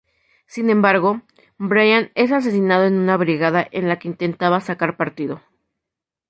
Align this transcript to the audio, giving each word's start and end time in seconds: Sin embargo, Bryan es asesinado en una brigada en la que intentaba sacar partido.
Sin 0.47 0.71
embargo, 0.71 1.21
Bryan 1.59 2.09
es 2.15 2.31
asesinado 2.31 2.85
en 2.85 2.97
una 2.97 3.17
brigada 3.17 3.67
en 3.69 3.87
la 3.87 3.99
que 3.99 4.07
intentaba 4.07 4.59
sacar 4.59 4.97
partido. 4.97 5.43